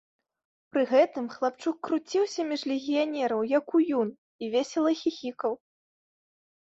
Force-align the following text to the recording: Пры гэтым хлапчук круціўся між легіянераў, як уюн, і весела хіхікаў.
Пры 0.75 0.83
гэтым 0.91 1.25
хлапчук 1.33 1.77
круціўся 1.89 2.41
між 2.53 2.61
легіянераў, 2.73 3.45
як 3.59 3.65
уюн, 3.81 4.09
і 4.43 4.51
весела 4.57 4.91
хіхікаў. 5.03 5.51